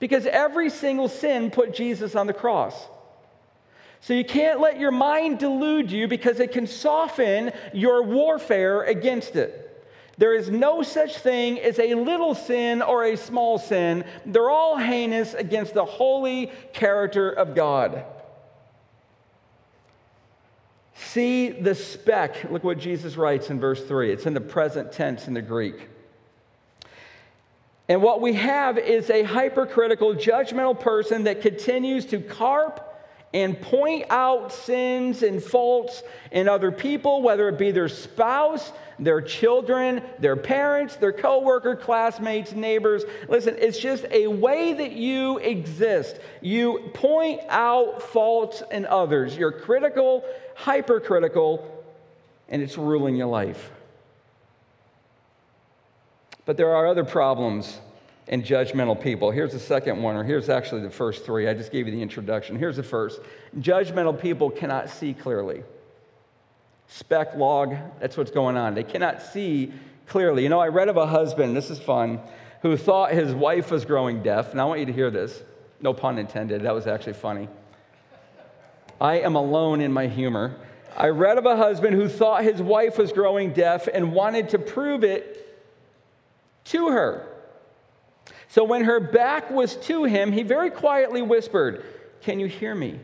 [0.00, 2.74] because every single sin put Jesus on the cross.
[4.00, 9.36] So you can't let your mind delude you because it can soften your warfare against
[9.36, 9.63] it.
[10.16, 14.04] There is no such thing as a little sin or a small sin.
[14.24, 18.04] They're all heinous against the holy character of God.
[20.94, 22.50] See the speck.
[22.50, 24.12] Look what Jesus writes in verse 3.
[24.12, 25.88] It's in the present tense in the Greek.
[27.88, 32.93] And what we have is a hypercritical, judgmental person that continues to carp
[33.34, 39.20] and point out sins and faults in other people, whether it be their spouse, their
[39.20, 43.02] children, their parents, their coworker, classmates, neighbors.
[43.28, 46.20] Listen, it's just a way that you exist.
[46.42, 49.36] You point out faults in others.
[49.36, 51.84] You're critical, hypercritical,
[52.48, 53.72] and it's ruling your life.
[56.46, 57.80] But there are other problems
[58.26, 59.30] in judgmental people.
[59.30, 61.48] Here's the second one, or here's actually the first three.
[61.48, 62.56] I just gave you the introduction.
[62.56, 63.20] Here's the first
[63.58, 65.62] judgmental people cannot see clearly.
[66.88, 68.74] Speck log, that's what's going on.
[68.74, 69.72] They cannot see
[70.06, 70.42] clearly.
[70.42, 72.20] You know, I read of a husband, this is fun,
[72.62, 74.52] who thought his wife was growing deaf.
[74.52, 75.42] And I want you to hear this.
[75.80, 76.62] No pun intended.
[76.62, 77.48] That was actually funny.
[79.00, 80.56] I am alone in my humor.
[80.96, 84.58] I read of a husband who thought his wife was growing deaf and wanted to
[84.58, 85.62] prove it
[86.66, 87.33] to her.
[88.48, 91.84] So when her back was to him, he very quietly whispered,
[92.20, 93.00] Can you hear me?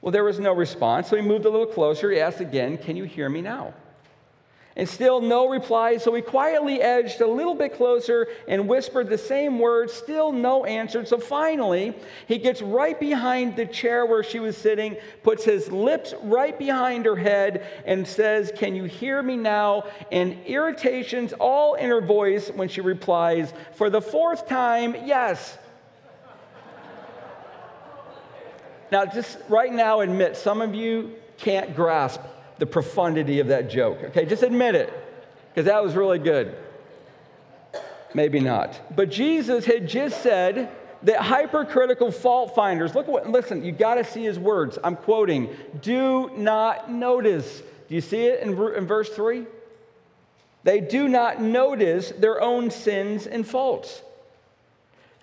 [0.00, 2.10] Well, there was no response, so he moved a little closer.
[2.10, 3.74] He asked again, Can you hear me now?
[4.74, 9.18] And still no reply, so he quietly edged a little bit closer and whispered the
[9.18, 11.04] same words, still no answer.
[11.04, 11.94] So finally,
[12.26, 17.04] he gets right behind the chair where she was sitting, puts his lips right behind
[17.04, 19.84] her head, and says, Can you hear me now?
[20.10, 25.58] And irritations all in her voice when she replies, For the fourth time, yes.
[28.90, 32.22] now, just right now, admit some of you can't grasp
[32.62, 33.98] the profundity of that joke.
[34.04, 34.92] Okay, just admit it,
[35.48, 36.56] because that was really good.
[38.14, 38.80] Maybe not.
[38.94, 40.70] But Jesus had just said
[41.02, 44.78] that hypercritical fault finders, look what, listen, you got to see his words.
[44.84, 47.64] I'm quoting, do not notice.
[47.88, 49.44] Do you see it in, in verse 3?
[50.62, 54.02] They do not notice their own sins and faults.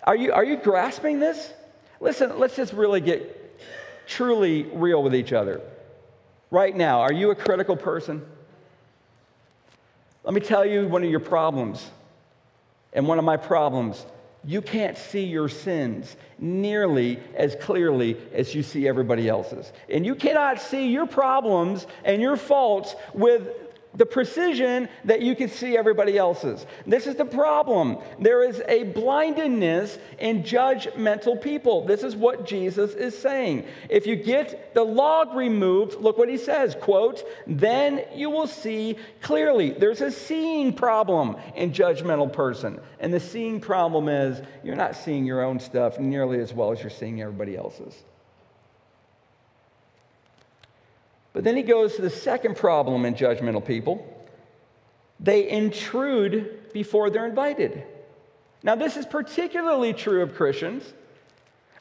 [0.04, 1.54] Are you, are you grasping this?
[2.02, 3.58] Listen, let's just really get
[4.06, 5.62] truly real with each other
[6.50, 8.22] right now, are you a critical person?
[10.24, 11.90] Let me tell you one of your problems.
[12.92, 14.04] And one of my problems,
[14.44, 19.72] you can't see your sins nearly as clearly as you see everybody else's.
[19.88, 23.48] And you cannot see your problems and your faults with
[24.00, 26.64] the precision that you can see everybody else's.
[26.86, 27.98] This is the problem.
[28.18, 31.84] There is a blindedness in judgmental people.
[31.84, 33.66] This is what Jesus is saying.
[33.90, 38.96] If you get the log removed, look what he says, quote, then you will see
[39.20, 39.68] clearly.
[39.68, 42.80] There's a seeing problem in judgmental person.
[43.00, 46.80] And the seeing problem is you're not seeing your own stuff nearly as well as
[46.80, 48.02] you're seeing everybody else's.
[51.32, 54.06] But then he goes to the second problem in judgmental people
[55.22, 57.84] they intrude before they're invited.
[58.62, 60.94] Now, this is particularly true of Christians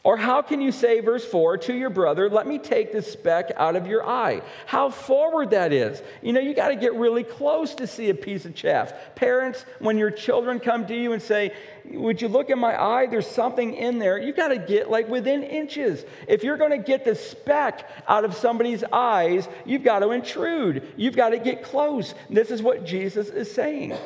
[0.02, 3.52] or how can you say, verse 4, to your brother, let me take the speck
[3.58, 4.42] out of your eye?
[4.66, 6.02] How forward that is.
[6.22, 8.94] You know, you got to get really close to see a piece of chaff.
[9.16, 11.54] Parents, when your children come to you and say,
[11.92, 13.08] Would you look in my eye?
[13.08, 14.18] There's something in there.
[14.18, 16.06] You got to get like within inches.
[16.30, 20.94] If you're going to get the speck out of somebody's eyes, you've got to intrude.
[20.96, 22.16] You've got to get close.
[22.30, 23.98] This is what Jesus is saying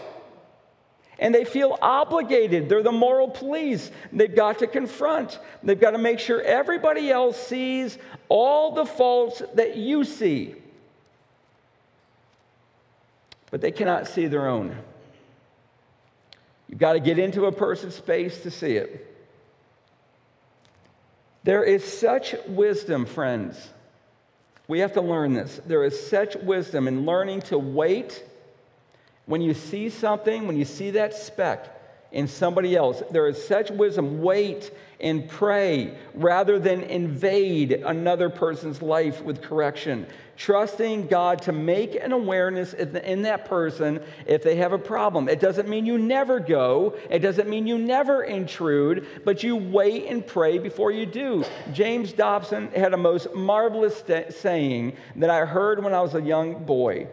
[1.23, 2.67] and they feel obligated.
[2.67, 3.89] They're the moral police.
[4.11, 7.97] They've got to confront, they've got to make sure everybody else sees
[8.27, 10.53] all the faults that you see.
[13.49, 14.75] But they cannot see their own.
[16.67, 19.09] You've got to get into a person's space to see it.
[21.43, 23.69] There is such wisdom, friends.
[24.67, 25.61] We have to learn this.
[25.65, 28.23] There is such wisdom in learning to wait
[29.25, 31.73] when you see something, when you see that speck,
[32.13, 33.03] in somebody else.
[33.11, 34.21] There is such wisdom.
[34.21, 34.71] Wait
[35.01, 40.05] and pray rather than invade another person's life with correction.
[40.37, 45.27] Trusting God to make an awareness in that person if they have a problem.
[45.27, 50.07] It doesn't mean you never go, it doesn't mean you never intrude, but you wait
[50.07, 51.43] and pray before you do.
[51.71, 56.63] James Dobson had a most marvelous saying that I heard when I was a young
[56.63, 57.07] boy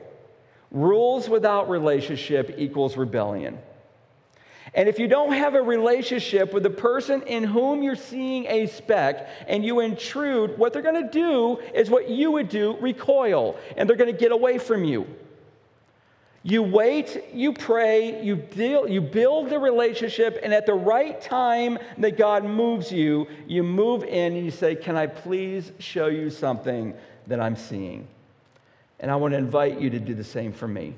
[0.71, 3.59] rules without relationship equals rebellion.
[4.73, 8.67] And if you don't have a relationship with the person in whom you're seeing a
[8.67, 13.57] speck and you intrude, what they're going to do is what you would do recoil,
[13.77, 15.07] and they're going to get away from you.
[16.43, 21.79] You wait, you pray, you, deal, you build the relationship, and at the right time
[21.99, 26.31] that God moves you, you move in and you say, Can I please show you
[26.31, 26.95] something
[27.27, 28.09] that I'm seeing?
[29.01, 30.95] And I want to invite you to do the same for me.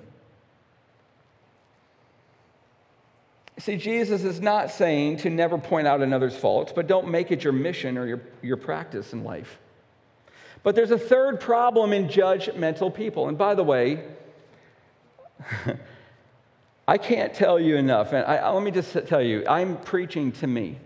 [3.59, 7.45] See, Jesus is not saying to never point out another's faults, but don't make it
[7.45, 9.59] your mission or your, your practice in life.
[10.65, 13.29] But there's a third problem in judgmental people.
[13.29, 14.05] And by the way,
[16.89, 18.13] I can't tell you enough.
[18.13, 20.79] And I, let me just tell you, I'm preaching to me.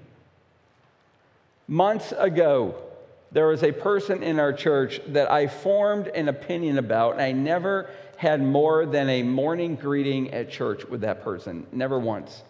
[1.68, 2.74] Months ago,
[3.36, 7.32] there was a person in our church that I formed an opinion about, and I
[7.32, 12.42] never had more than a morning greeting at church with that person, never once.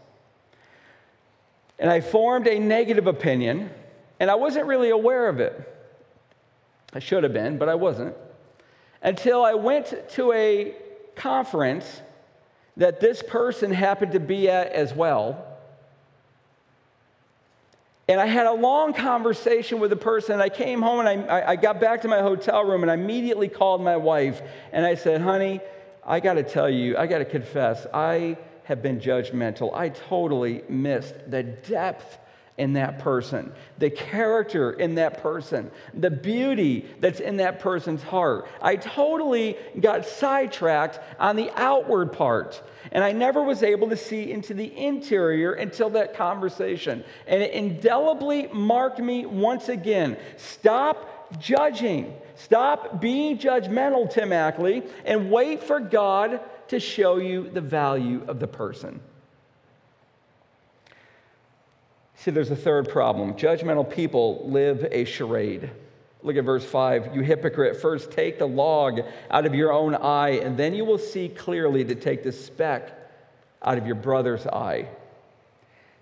[1.80, 3.70] And I formed a negative opinion,
[4.20, 5.61] and I wasn't really aware of it.
[6.93, 8.14] I should have been, but I wasn't.
[9.03, 10.72] Until I went to a
[11.16, 12.01] conference
[12.76, 15.56] that this person happened to be at as well.
[18.09, 20.41] And I had a long conversation with the person.
[20.41, 23.49] I came home and I, I got back to my hotel room and I immediately
[23.49, 24.43] called my wife
[24.73, 25.61] and I said, honey,
[26.05, 29.75] I got to tell you, I got to confess, I have been judgmental.
[29.75, 32.19] I totally missed the depth
[32.59, 38.49] in that person, the character in that person, the beauty that's in that person's heart.
[38.63, 42.63] I totally got sidetracked on the outward part.
[42.93, 47.05] And I never was able to see into the interior until that conversation.
[47.27, 50.17] And it indelibly marked me once again.
[50.37, 52.15] Stop judging.
[52.37, 58.41] Stop being judgmental, Tim Ackley, and wait for God to show you the value of
[58.41, 59.01] the person.
[62.27, 63.35] See, there's a third problem.
[63.35, 65.70] Judgmental people live a charade.
[66.24, 67.14] Look at verse 5.
[67.14, 70.99] You hypocrite, first take the log out of your own eye, and then you will
[70.99, 72.91] see clearly to take the speck
[73.62, 74.89] out of your brother's eye.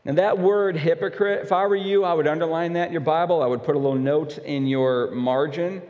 [0.07, 3.43] Now, that word hypocrite, if I were you, I would underline that in your Bible.
[3.43, 5.83] I would put a little note in your margin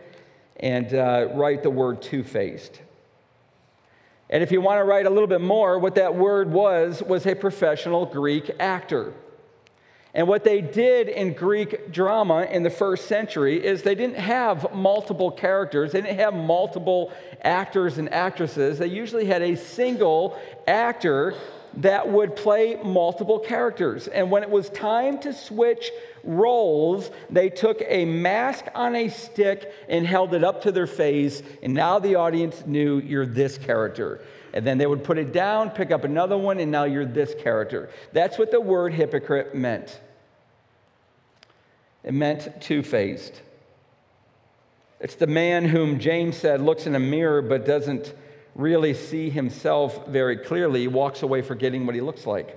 [0.57, 2.80] and uh, write the word two faced.
[4.28, 7.24] And if you want to write a little bit more, what that word was, was
[7.24, 9.14] a professional Greek actor.
[10.15, 14.73] And what they did in Greek drama in the first century is they didn't have
[14.73, 17.12] multiple characters, they didn't have multiple
[17.43, 18.79] actors and actresses.
[18.79, 20.39] They usually had a single
[20.69, 21.35] actor
[21.79, 24.07] that would play multiple characters.
[24.07, 25.91] And when it was time to switch
[26.23, 31.43] roles, they took a mask on a stick and held it up to their face,
[31.62, 34.21] and now the audience knew you're this character.
[34.55, 37.35] And then they would put it down, pick up another one, and now you're this
[37.43, 37.91] character.
[38.13, 40.01] That's what the word hypocrite meant.
[42.05, 43.43] It meant two faced.
[45.01, 48.15] It's the man whom James said looks in a mirror but doesn't
[48.55, 50.83] really see himself very clearly.
[50.83, 52.57] He walks away forgetting what he looks like.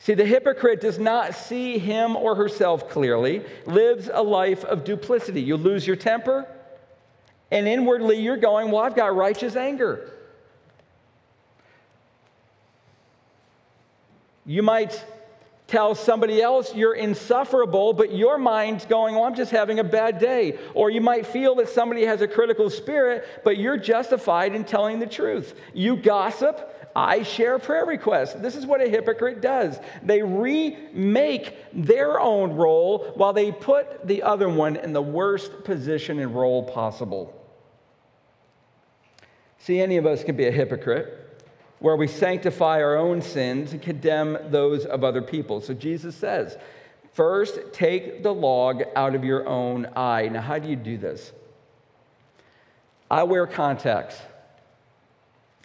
[0.00, 5.40] See, the hypocrite does not see him or herself clearly, lives a life of duplicity.
[5.40, 6.46] You lose your temper,
[7.50, 10.10] and inwardly you're going, Well, I've got righteous anger.
[14.46, 15.04] You might
[15.66, 20.18] tell somebody else you're insufferable, but your mind's going, Oh, I'm just having a bad
[20.18, 20.58] day.
[20.74, 24.98] Or you might feel that somebody has a critical spirit, but you're justified in telling
[24.98, 25.54] the truth.
[25.72, 28.34] You gossip, I share prayer requests.
[28.34, 29.78] This is what a hypocrite does.
[30.02, 36.20] They remake their own role while they put the other one in the worst position
[36.20, 37.40] and role possible.
[39.58, 41.23] See, any of us can be a hypocrite
[41.78, 45.60] where we sanctify our own sins and condemn those of other people.
[45.60, 46.56] So Jesus says,
[47.12, 50.28] first take the log out of your own eye.
[50.28, 51.32] Now, how do you do this?
[53.10, 54.20] I wear contacts.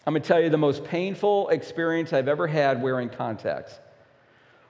[0.06, 3.80] I'm going to tell you the most painful experience I've ever had wearing contacts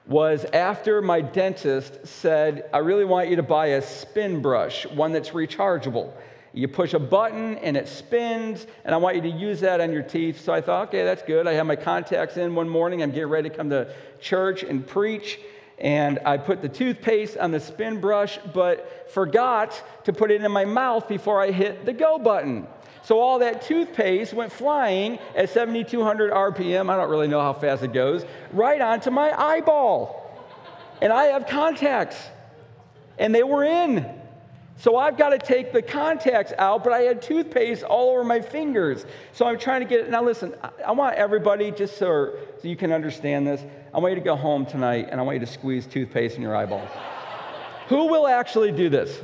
[0.06, 5.12] was after my dentist said, I really want you to buy a spin brush, one
[5.12, 6.12] that's rechargeable.
[6.54, 9.92] You push a button and it spins, and I want you to use that on
[9.92, 10.42] your teeth.
[10.42, 11.48] So I thought, okay, that's good.
[11.48, 13.04] I have my contacts in one morning.
[13.04, 15.40] I'm getting ready to come to church and preach.
[15.78, 20.52] And I put the toothpaste on the spin brush, but forgot to put it in
[20.52, 22.68] my mouth before I hit the go button.
[23.04, 26.90] So all that toothpaste went flying at 7,200 RPM.
[26.90, 30.26] I don't really know how fast it goes, right onto my eyeball.
[31.02, 32.18] And I have contacts,
[33.18, 34.19] and they were in.
[34.80, 38.40] So I've got to take the contacts out, but I had toothpaste all over my
[38.40, 39.06] fingers.
[39.34, 40.10] So I'm trying to get it.
[40.10, 40.56] Now, listen,
[40.86, 43.62] I want everybody, just so, so you can understand this,
[43.94, 46.42] I want you to go home tonight and I want you to squeeze toothpaste in
[46.42, 46.88] your eyeball.
[47.90, 49.20] Who will actually do this?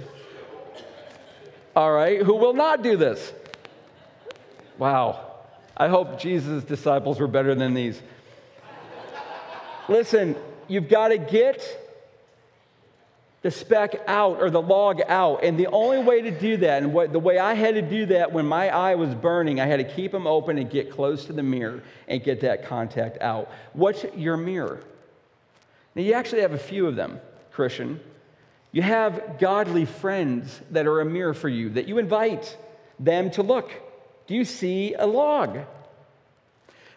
[1.74, 2.22] All right.
[2.22, 3.32] Who will not do this?
[4.78, 5.36] Wow.
[5.78, 8.01] I hope Jesus' disciples were better than these.
[9.88, 10.36] Listen,
[10.68, 11.85] you've got to get
[13.46, 15.43] the speck out or the log out.
[15.43, 18.08] And the only way to do that, and what, the way I had to do
[18.08, 21.26] that when my eye was burning, I had to keep them open and get close
[21.26, 23.52] to the mirror and get that contact out.
[23.74, 24.82] What's your mirror?
[25.93, 27.22] Now, you actually have a few of them,
[27.52, 28.00] Christian.
[28.72, 32.58] You have godly friends that are a mirror for you, that you invite
[33.00, 33.70] them to look.
[34.26, 35.60] Do you see a log?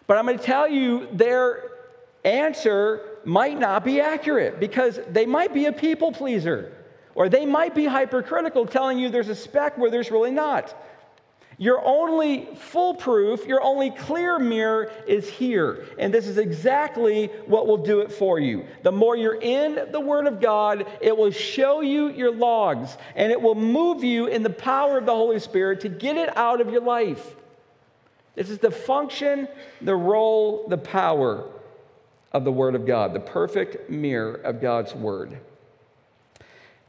[0.07, 1.69] But I'm going to tell you their
[2.25, 6.73] answer might not be accurate because they might be a people pleaser
[7.15, 10.73] or they might be hypercritical, telling you there's a speck where there's really not.
[11.57, 15.85] Your only foolproof, your only clear mirror is here.
[15.99, 18.65] And this is exactly what will do it for you.
[18.83, 23.33] The more you're in the Word of God, it will show you your logs and
[23.33, 26.61] it will move you in the power of the Holy Spirit to get it out
[26.61, 27.35] of your life.
[28.35, 29.49] This is the function,
[29.81, 31.45] the role, the power
[32.31, 35.39] of the Word of God, the perfect mirror of God's Word.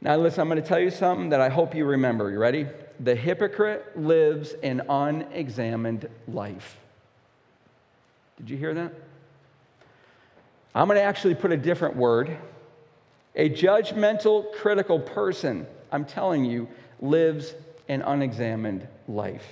[0.01, 2.31] Now, listen, I'm going to tell you something that I hope you remember.
[2.31, 2.67] You ready?
[2.99, 6.77] The hypocrite lives an unexamined life.
[8.37, 8.93] Did you hear that?
[10.73, 12.35] I'm going to actually put a different word.
[13.35, 16.67] A judgmental, critical person, I'm telling you,
[16.99, 17.53] lives
[17.87, 19.45] an unexamined life.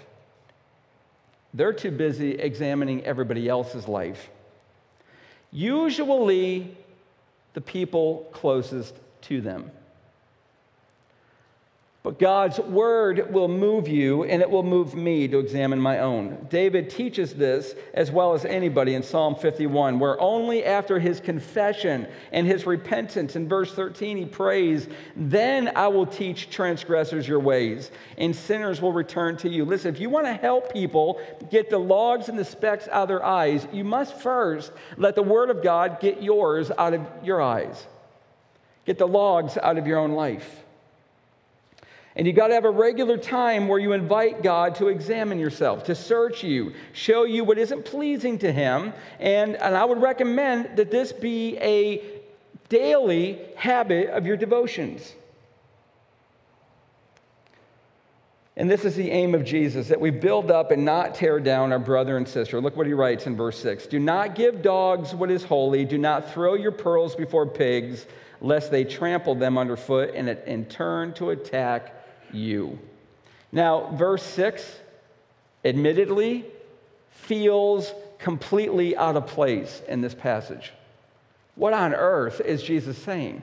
[1.53, 4.29] They're too busy examining everybody else's life
[5.51, 6.75] usually
[7.53, 9.71] the people closest to them.
[12.01, 16.47] But God's word will move you, and it will move me to examine my own.
[16.49, 22.07] David teaches this as well as anybody in Psalm 51, where only after his confession
[22.31, 24.87] and his repentance, in verse 13, he prays,
[25.17, 29.65] Then I will teach transgressors your ways, and sinners will return to you.
[29.65, 31.19] Listen, if you want to help people
[31.51, 35.23] get the logs and the specks out of their eyes, you must first let the
[35.23, 37.87] word of God get yours out of your eyes,
[38.85, 40.63] get the logs out of your own life.
[42.15, 45.85] And you got to have a regular time where you invite God to examine yourself,
[45.85, 48.93] to search you, show you what isn't pleasing to Him.
[49.19, 52.03] And, and I would recommend that this be a
[52.67, 55.13] daily habit of your devotions.
[58.57, 61.71] And this is the aim of Jesus that we build up and not tear down
[61.71, 62.59] our brother and sister.
[62.59, 65.97] Look what he writes in verse 6 Do not give dogs what is holy, do
[65.97, 68.05] not throw your pearls before pigs,
[68.41, 71.95] lest they trample them underfoot and, and turn to attack
[72.33, 72.79] you.
[73.51, 74.79] Now, verse 6
[75.65, 76.45] admittedly
[77.09, 80.71] feels completely out of place in this passage.
[81.55, 83.41] What on earth is Jesus saying?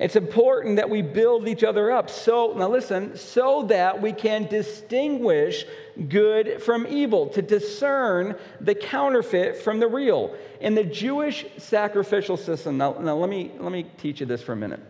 [0.00, 2.08] It's important that we build each other up.
[2.08, 5.66] So, now listen, so that we can distinguish
[6.08, 10.34] good from evil, to discern the counterfeit from the real.
[10.60, 14.54] In the Jewish sacrificial system, now, now let, me, let me teach you this for
[14.54, 14.80] a minute.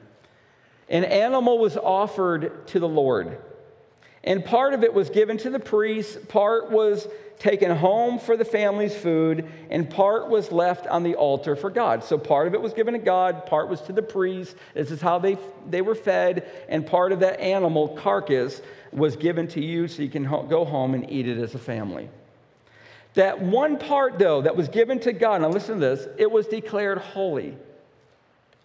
[0.91, 3.39] An animal was offered to the Lord.
[4.23, 8.45] And part of it was given to the priests, part was taken home for the
[8.45, 12.05] family's food, and part was left on the altar for God.
[12.05, 14.55] So part of it was given to God, part was to the priests.
[14.75, 15.39] This is how they,
[15.71, 18.61] they were fed, and part of that animal carcass
[18.93, 21.59] was given to you so you can ho- go home and eat it as a
[21.59, 22.11] family.
[23.15, 26.47] That one part, though, that was given to God, now listen to this, it was
[26.47, 27.57] declared holy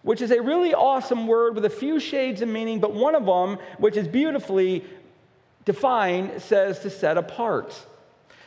[0.06, 3.26] which is a really awesome word with a few shades of meaning, but one of
[3.26, 4.84] them, which is beautifully
[5.64, 7.84] defined, says to set apart.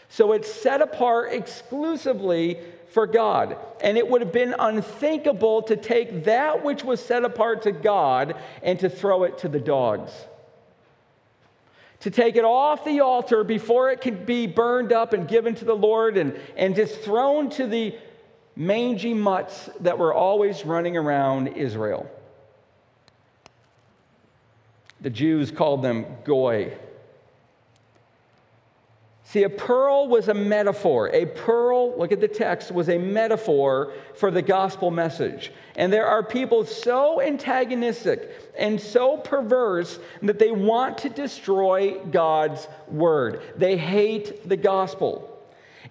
[0.08, 2.62] So it's set apart exclusively
[2.94, 3.58] for God.
[3.82, 8.38] And it would have been unthinkable to take that which was set apart to God
[8.64, 10.14] and to throw it to the dogs.
[12.00, 15.66] To take it off the altar before it could be burned up and given to
[15.66, 17.98] the Lord and, and just thrown to the
[18.60, 22.12] mangy mutts that were always running around Israel.
[25.00, 26.74] The Jews called them goy.
[29.24, 31.10] See, a pearl was a metaphor.
[31.14, 35.54] A pearl, look at the text, was a metaphor for the gospel message.
[35.78, 42.68] And there are people so antagonistic and so perverse that they want to destroy God's
[42.90, 43.42] word.
[43.56, 45.29] They hate the gospel.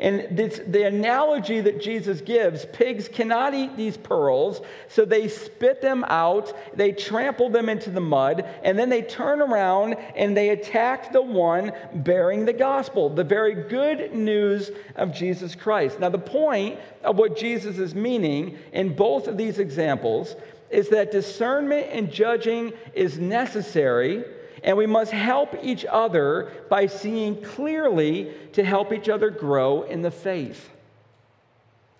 [0.01, 5.81] And this, the analogy that Jesus gives pigs cannot eat these pearls, so they spit
[5.81, 10.51] them out, they trample them into the mud, and then they turn around and they
[10.51, 15.99] attack the one bearing the gospel, the very good news of Jesus Christ.
[15.99, 20.37] Now, the point of what Jesus is meaning in both of these examples
[20.71, 24.25] is that discernment and judging is necessary
[24.63, 30.03] and we must help each other by seeing clearly to help each other grow in
[30.03, 30.71] the faith.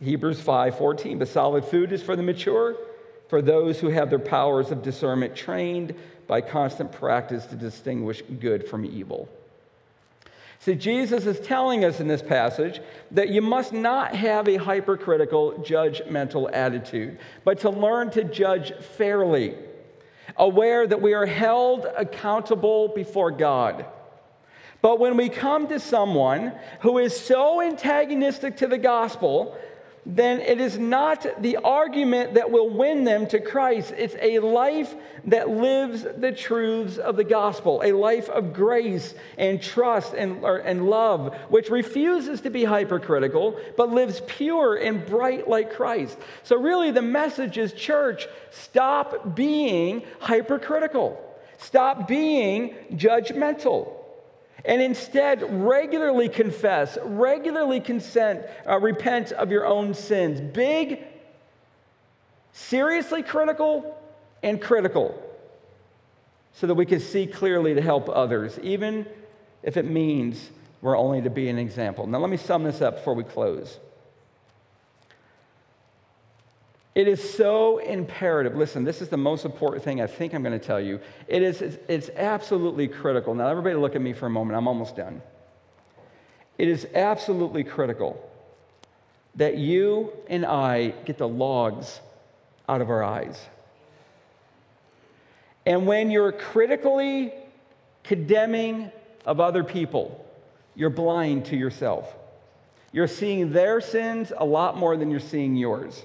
[0.01, 2.77] Hebrews 5:14 But solid food is for the mature,
[3.29, 5.95] for those who have their powers of discernment trained
[6.27, 9.29] by constant practice to distinguish good from evil.
[10.61, 12.81] See, Jesus is telling us in this passage
[13.13, 19.55] that you must not have a hypercritical, judgmental attitude, but to learn to judge fairly
[20.37, 23.87] aware that we are held accountable before God.
[24.81, 29.57] But when we come to someone who is so antagonistic to the gospel
[30.07, 33.93] then it is not the argument that will win them to Christ.
[33.97, 34.95] It's a life
[35.25, 40.59] that lives the truths of the gospel, a life of grace and trust and, or,
[40.59, 46.17] and love, which refuses to be hypercritical, but lives pure and bright like Christ.
[46.43, 51.21] So, really, the message is church, stop being hypercritical,
[51.59, 53.98] stop being judgmental
[54.65, 60.41] and instead regularly confess, regularly consent, uh, repent of your own sins.
[60.41, 61.03] Big,
[62.53, 63.97] seriously critical,
[64.43, 65.21] and critical,
[66.53, 69.07] so that we can see clearly to help others, even
[69.63, 70.51] if it means
[70.81, 72.07] we're only to be an example.
[72.07, 73.79] Now, let me sum this up before we close.
[76.99, 78.57] It is so imperative.
[78.57, 80.99] Listen, this is the most important thing I think I'm going to tell you.
[81.29, 83.37] It is, it's, it's absolutely critical.
[83.37, 84.57] Now, everybody look at me for a moment.
[84.57, 85.23] I'm almost done.
[86.59, 88.21] It is absolutely critical
[89.37, 92.01] that you and I get the logs
[92.69, 93.41] out of our eyes.
[95.65, 97.33] And when you're critically
[98.03, 98.91] condemning
[99.25, 100.27] of other people,
[100.75, 102.13] you're blind to yourself.
[102.91, 106.05] You're seeing their sins a lot more than you're seeing yours.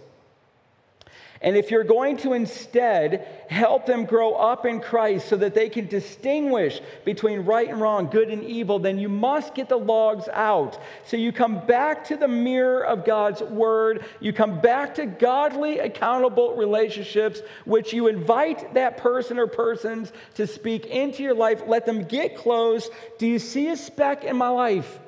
[1.43, 5.67] And if you're going to instead help them grow up in Christ so that they
[5.67, 10.29] can distinguish between right and wrong, good and evil, then you must get the logs
[10.31, 10.79] out.
[11.05, 14.05] So you come back to the mirror of God's word.
[14.21, 20.47] You come back to godly, accountable relationships, which you invite that person or persons to
[20.47, 21.63] speak into your life.
[21.67, 22.89] Let them get close.
[23.17, 24.99] Do you see a speck in my life?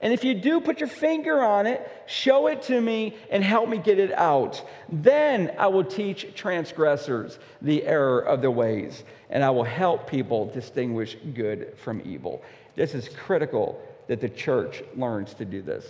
[0.00, 3.68] And if you do put your finger on it, show it to me and help
[3.68, 4.64] me get it out.
[4.88, 10.46] Then I will teach transgressors the error of their ways, and I will help people
[10.46, 12.42] distinguish good from evil.
[12.76, 15.84] This is critical that the church learns to do this.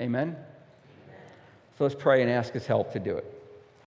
[0.00, 0.36] Amen?
[1.76, 3.33] So let's pray and ask his help to do it.